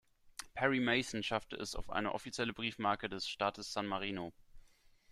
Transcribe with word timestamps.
Perry 0.55 0.79
Mason 0.79 1.21
schaffte 1.21 1.55
es 1.57 1.75
auf 1.75 1.91
eine 1.91 2.15
offizielle 2.15 2.53
Briefmarke 2.53 3.07
des 3.07 3.27
Staates 3.27 3.71
San 3.71 3.85
Marino. 3.85 4.33